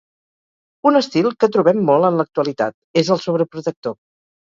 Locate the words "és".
3.05-3.15